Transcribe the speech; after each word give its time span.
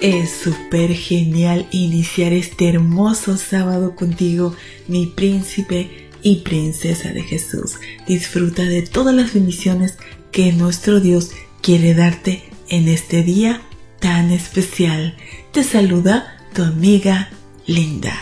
Es 0.00 0.30
súper 0.30 0.92
genial 0.92 1.66
iniciar 1.70 2.32
este 2.32 2.68
hermoso 2.68 3.36
sábado 3.36 3.94
contigo, 3.94 4.54
mi 4.88 5.06
príncipe 5.06 6.08
y 6.22 6.36
princesa 6.40 7.12
de 7.12 7.22
Jesús. 7.22 7.76
Disfruta 8.06 8.62
de 8.64 8.82
todas 8.82 9.14
las 9.14 9.32
bendiciones 9.32 9.96
que 10.32 10.52
nuestro 10.52 11.00
Dios 11.00 11.30
quiere 11.62 11.94
darte 11.94 12.42
en 12.68 12.88
este 12.88 13.22
día 13.22 13.62
tan 14.00 14.30
especial. 14.30 15.16
Te 15.52 15.62
saluda 15.62 16.38
tu 16.52 16.62
amiga 16.62 17.30
Linda. 17.66 18.14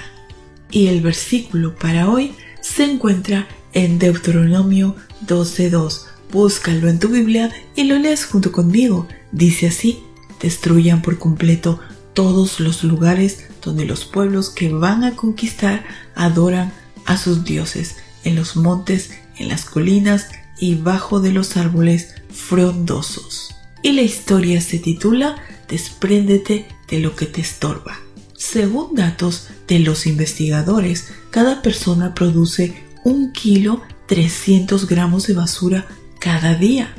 Y 0.70 0.88
el 0.88 1.00
versículo 1.00 1.74
para 1.74 2.08
hoy 2.08 2.34
se 2.60 2.84
encuentra 2.84 3.48
en 3.72 3.98
Deuteronomio 3.98 4.94
12.2. 5.26 6.06
Búscalo 6.30 6.88
en 6.88 6.98
tu 6.98 7.08
Biblia 7.08 7.50
y 7.74 7.84
lo 7.84 7.98
lees 7.98 8.24
junto 8.26 8.52
conmigo. 8.52 9.08
Dice 9.32 9.68
así 9.68 10.02
destruyan 10.42 11.00
por 11.00 11.18
completo 11.18 11.80
todos 12.12 12.60
los 12.60 12.84
lugares 12.84 13.46
donde 13.64 13.84
los 13.86 14.04
pueblos 14.04 14.50
que 14.50 14.70
van 14.70 15.04
a 15.04 15.16
conquistar 15.16 15.84
adoran 16.14 16.72
a 17.06 17.16
sus 17.16 17.44
dioses, 17.44 17.96
en 18.24 18.36
los 18.36 18.56
montes, 18.56 19.10
en 19.38 19.48
las 19.48 19.64
colinas 19.64 20.28
y 20.58 20.74
bajo 20.74 21.20
de 21.20 21.32
los 21.32 21.56
árboles 21.56 22.14
frondosos. 22.30 23.54
Y 23.82 23.92
la 23.92 24.02
historia 24.02 24.60
se 24.60 24.78
titula 24.78 25.36
Despréndete 25.68 26.66
de 26.88 26.98
lo 27.00 27.16
que 27.16 27.26
te 27.26 27.40
estorba. 27.40 27.98
Según 28.36 28.94
datos 28.94 29.48
de 29.66 29.78
los 29.78 30.06
investigadores, 30.06 31.12
cada 31.30 31.62
persona 31.62 32.14
produce 32.14 32.84
un 33.04 33.32
kilo 33.32 33.80
300 34.06 34.86
gramos 34.86 35.26
de 35.26 35.34
basura 35.34 35.86
cada 36.20 36.54
día. 36.54 36.94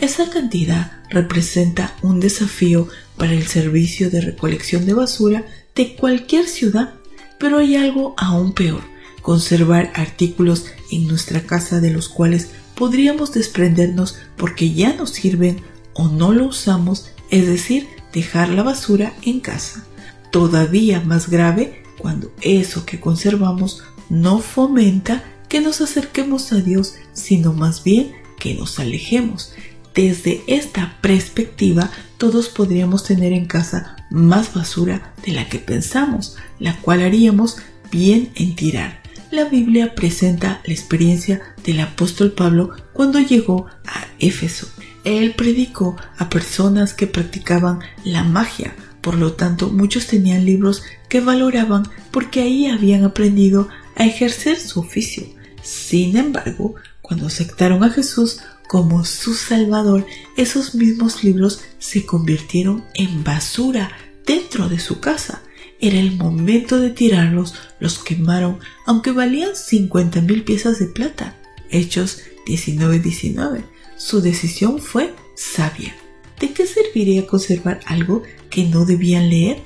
Esa 0.00 0.30
cantidad 0.30 0.92
representa 1.10 1.94
un 2.00 2.20
desafío 2.20 2.88
para 3.18 3.34
el 3.34 3.46
servicio 3.46 4.08
de 4.08 4.22
recolección 4.22 4.86
de 4.86 4.94
basura 4.94 5.44
de 5.74 5.94
cualquier 5.94 6.48
ciudad, 6.48 6.94
pero 7.38 7.58
hay 7.58 7.76
algo 7.76 8.14
aún 8.16 8.54
peor, 8.54 8.80
conservar 9.20 9.92
artículos 9.94 10.64
en 10.90 11.06
nuestra 11.06 11.42
casa 11.42 11.80
de 11.80 11.90
los 11.90 12.08
cuales 12.08 12.48
podríamos 12.74 13.34
desprendernos 13.34 14.16
porque 14.38 14.72
ya 14.72 14.94
no 14.94 15.06
sirven 15.06 15.60
o 15.92 16.08
no 16.08 16.32
lo 16.32 16.46
usamos, 16.46 17.10
es 17.28 17.46
decir, 17.46 17.86
dejar 18.14 18.48
la 18.48 18.62
basura 18.62 19.12
en 19.20 19.40
casa. 19.40 19.84
Todavía 20.32 21.02
más 21.02 21.28
grave 21.28 21.82
cuando 21.98 22.32
eso 22.40 22.86
que 22.86 23.00
conservamos 23.00 23.82
no 24.08 24.38
fomenta 24.38 25.24
que 25.50 25.60
nos 25.60 25.82
acerquemos 25.82 26.52
a 26.52 26.56
Dios, 26.62 26.94
sino 27.12 27.52
más 27.52 27.84
bien 27.84 28.12
que 28.38 28.54
nos 28.54 28.78
alejemos. 28.78 29.52
Desde 29.94 30.42
esta 30.46 30.96
perspectiva, 31.00 31.90
todos 32.16 32.48
podríamos 32.48 33.04
tener 33.04 33.32
en 33.32 33.46
casa 33.46 33.96
más 34.10 34.54
basura 34.54 35.14
de 35.24 35.32
la 35.32 35.48
que 35.48 35.58
pensamos, 35.58 36.36
la 36.58 36.76
cual 36.80 37.02
haríamos 37.02 37.56
bien 37.90 38.30
en 38.34 38.54
tirar. 38.54 39.00
La 39.30 39.44
Biblia 39.44 39.94
presenta 39.94 40.60
la 40.64 40.72
experiencia 40.72 41.40
del 41.64 41.80
apóstol 41.80 42.32
Pablo 42.32 42.70
cuando 42.92 43.20
llegó 43.20 43.66
a 43.86 44.04
Éfeso. 44.18 44.68
Él 45.04 45.34
predicó 45.34 45.96
a 46.18 46.28
personas 46.28 46.94
que 46.94 47.06
practicaban 47.06 47.80
la 48.04 48.22
magia, 48.24 48.74
por 49.00 49.14
lo 49.14 49.32
tanto 49.32 49.70
muchos 49.70 50.06
tenían 50.06 50.44
libros 50.44 50.82
que 51.08 51.20
valoraban 51.20 51.84
porque 52.10 52.40
ahí 52.42 52.66
habían 52.66 53.04
aprendido 53.04 53.68
a 53.96 54.04
ejercer 54.04 54.58
su 54.58 54.80
oficio. 54.80 55.24
Sin 55.62 56.16
embargo, 56.16 56.74
cuando 57.00 57.26
aceptaron 57.26 57.82
a 57.84 57.90
Jesús, 57.90 58.40
como 58.70 59.04
su 59.04 59.34
Salvador, 59.34 60.06
esos 60.36 60.76
mismos 60.76 61.24
libros 61.24 61.60
se 61.80 62.06
convirtieron 62.06 62.84
en 62.94 63.24
basura 63.24 63.90
dentro 64.24 64.68
de 64.68 64.78
su 64.78 65.00
casa. 65.00 65.42
Era 65.80 65.98
el 65.98 66.12
momento 66.12 66.78
de 66.78 66.90
tirarlos, 66.90 67.54
los 67.80 67.98
quemaron, 67.98 68.60
aunque 68.86 69.10
valían 69.10 69.56
50 69.56 70.20
mil 70.20 70.44
piezas 70.44 70.78
de 70.78 70.86
plata. 70.86 71.36
Hechos 71.68 72.20
19-19. 72.46 73.64
Su 73.96 74.20
decisión 74.20 74.78
fue 74.78 75.14
sabia. 75.34 75.96
¿De 76.38 76.52
qué 76.52 76.64
serviría 76.64 77.26
conservar 77.26 77.80
algo 77.86 78.22
que 78.50 78.66
no 78.66 78.84
debían 78.84 79.30
leer? 79.30 79.62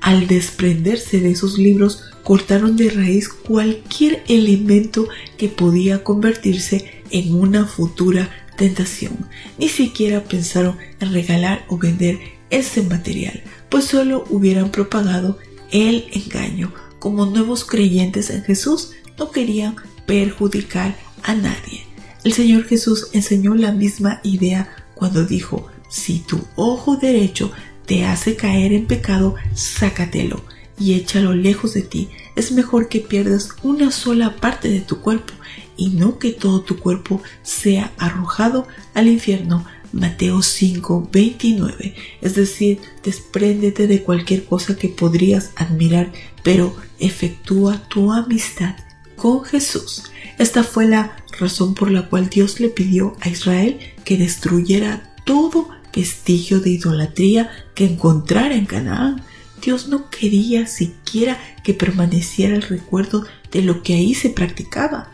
Al 0.00 0.26
desprenderse 0.26 1.20
de 1.20 1.30
esos 1.30 1.58
libros, 1.58 2.10
cortaron 2.24 2.76
de 2.76 2.90
raíz 2.90 3.28
cualquier 3.28 4.24
elemento 4.26 5.06
que 5.36 5.48
podía 5.48 6.02
convertirse 6.02 7.04
en 7.10 7.36
una 7.36 7.64
futura 7.64 8.47
tentación. 8.58 9.16
Ni 9.56 9.70
siquiera 9.70 10.24
pensaron 10.24 10.76
en 11.00 11.14
regalar 11.14 11.64
o 11.68 11.78
vender 11.78 12.18
ese 12.50 12.82
material, 12.82 13.42
pues 13.70 13.86
solo 13.86 14.24
hubieran 14.28 14.70
propagado 14.70 15.38
el 15.70 16.06
engaño. 16.12 16.74
Como 16.98 17.24
nuevos 17.24 17.64
creyentes 17.64 18.28
en 18.28 18.42
Jesús, 18.42 18.90
no 19.18 19.30
querían 19.30 19.76
perjudicar 20.06 20.96
a 21.22 21.34
nadie. 21.34 21.86
El 22.24 22.32
Señor 22.32 22.64
Jesús 22.64 23.08
enseñó 23.12 23.54
la 23.54 23.72
misma 23.72 24.20
idea 24.24 24.68
cuando 24.94 25.24
dijo, 25.24 25.68
si 25.88 26.18
tu 26.18 26.40
ojo 26.56 26.96
derecho 26.96 27.52
te 27.86 28.04
hace 28.04 28.36
caer 28.36 28.72
en 28.72 28.86
pecado, 28.86 29.36
sácatelo 29.54 30.42
y 30.78 30.94
échalo 30.94 31.32
lejos 31.34 31.74
de 31.74 31.82
ti. 31.82 32.08
Es 32.38 32.52
mejor 32.52 32.88
que 32.88 33.00
pierdas 33.00 33.48
una 33.64 33.90
sola 33.90 34.36
parte 34.36 34.68
de 34.68 34.78
tu 34.78 35.00
cuerpo 35.00 35.34
y 35.76 35.88
no 35.88 36.20
que 36.20 36.30
todo 36.30 36.60
tu 36.60 36.78
cuerpo 36.78 37.20
sea 37.42 37.92
arrojado 37.98 38.68
al 38.94 39.08
infierno. 39.08 39.66
Mateo 39.92 40.40
5, 40.40 41.08
29. 41.10 41.96
Es 42.20 42.36
decir, 42.36 42.78
despréndete 43.02 43.88
de 43.88 44.04
cualquier 44.04 44.44
cosa 44.44 44.76
que 44.76 44.88
podrías 44.88 45.50
admirar, 45.56 46.12
pero 46.44 46.76
efectúa 47.00 47.88
tu 47.88 48.12
amistad 48.12 48.76
con 49.16 49.42
Jesús. 49.42 50.04
Esta 50.38 50.62
fue 50.62 50.86
la 50.86 51.16
razón 51.40 51.74
por 51.74 51.90
la 51.90 52.08
cual 52.08 52.30
Dios 52.30 52.60
le 52.60 52.68
pidió 52.68 53.16
a 53.20 53.30
Israel 53.30 53.80
que 54.04 54.16
destruyera 54.16 55.12
todo 55.24 55.70
vestigio 55.92 56.60
de 56.60 56.70
idolatría 56.70 57.50
que 57.74 57.84
encontrara 57.84 58.54
en 58.54 58.66
Canaán. 58.66 59.22
Dios 59.60 59.88
no 59.88 60.10
quería 60.10 60.66
siquiera 60.66 61.38
que 61.62 61.74
permaneciera 61.74 62.54
el 62.54 62.62
recuerdo 62.62 63.24
de 63.50 63.62
lo 63.62 63.82
que 63.82 63.94
ahí 63.94 64.14
se 64.14 64.30
practicaba. 64.30 65.10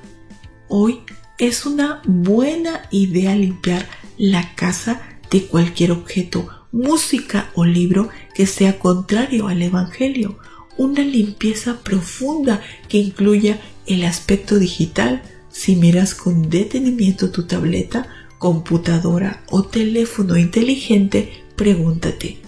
Hoy 0.68 1.00
es 1.38 1.66
una 1.66 2.02
buena 2.06 2.82
idea 2.90 3.34
limpiar 3.34 3.88
la 4.16 4.54
casa 4.54 5.02
de 5.30 5.46
cualquier 5.46 5.92
objeto, 5.92 6.48
música 6.72 7.50
o 7.54 7.64
libro 7.64 8.08
que 8.34 8.46
sea 8.46 8.78
contrario 8.78 9.48
al 9.48 9.62
Evangelio. 9.62 10.38
Una 10.76 11.02
limpieza 11.02 11.80
profunda 11.82 12.60
que 12.88 12.98
incluya 12.98 13.60
el 13.86 14.04
aspecto 14.04 14.58
digital. 14.58 15.22
Si 15.50 15.76
miras 15.76 16.14
con 16.14 16.50
detenimiento 16.50 17.30
tu 17.30 17.46
tableta, 17.46 18.08
computadora 18.38 19.42
o 19.50 19.62
teléfono 19.64 20.36
inteligente, 20.36 21.44
pregúntate, 21.56 22.43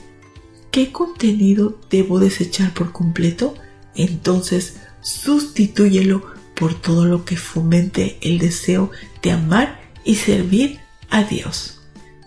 ¿qué 0.76 0.92
contenido 0.92 1.81
debo 1.88 2.19
desechar 2.19 2.75
por 2.75 2.92
completo? 2.92 3.54
Entonces, 3.94 4.76
sustitúyelo 5.00 6.22
por 6.54 6.75
todo 6.78 7.06
lo 7.06 7.25
que 7.25 7.38
fomente 7.38 8.19
el 8.20 8.38
deseo 8.38 8.90
de 9.23 9.31
amar 9.31 9.81
y 10.05 10.17
servir 10.17 10.81
a 11.08 11.25
Dios. 11.25 11.81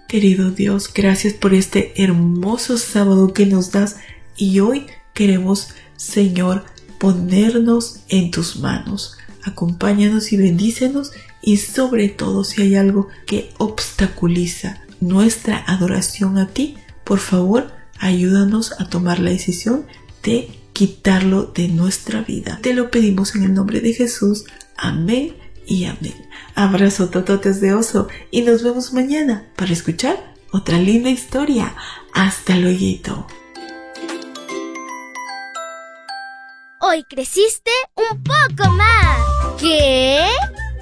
Querido 0.07 0.50
Dios, 0.50 0.92
gracias 0.92 1.36
por 1.36 1.54
este 1.54 1.94
hermoso 2.01 2.80
sábado 2.80 3.34
que 3.36 3.46
nos 3.46 3.72
das 3.72 3.98
y 4.36 4.62
hoy 4.62 4.88
queremos, 5.13 5.68
Señor, 5.96 6.66
ponernos 6.98 8.00
en 8.07 8.31
tus 8.31 8.57
manos. 8.57 9.16
Acompáñanos 9.44 10.34
y 10.34 10.38
bendícenos 10.38 11.12
y 11.44 11.57
sobre 11.57 12.10
todo 12.10 12.44
si 12.44 12.63
hay 12.63 12.74
algo 12.74 13.10
que 13.28 13.51
obstaculiza 13.60 14.81
nuestra 15.01 15.63
adoración 15.68 16.40
a 16.40 16.48
ti, 16.48 16.78
por 17.04 17.19
favor, 17.19 17.78
ayúdanos 18.00 18.80
a 18.80 18.90
tomar 18.90 19.19
la 19.19 19.30
decisión 19.30 19.86
de 20.24 20.50
quitarlo 20.74 21.44
de 21.44 21.68
nuestra 21.68 22.22
vida. 22.22 22.60
Te 22.62 22.74
lo 22.74 22.90
pedimos 22.90 23.36
en 23.36 23.44
el 23.44 23.54
nombre 23.54 23.81
de 23.81 23.94
Jesús. 23.94 24.46
Amén 24.78 25.36
y 25.66 25.86
amén. 25.86 26.16
Abrazo 26.56 27.10
tototes 27.10 27.62
de 27.62 27.74
oso 27.74 28.07
y 28.31 28.42
nos 28.42 28.63
vemos 28.63 28.94
mañana 28.94 29.48
para 29.56 29.74
escuchar 29.74 30.36
otra 30.51 30.80
linda 30.80 31.10
historia. 31.10 31.75
Hasta 32.13 32.56
luego. 32.56 33.28
Hoy 36.81 37.04
creciste 37.04 37.72
un 37.96 38.24
poco 38.24 38.72
más. 38.72 39.60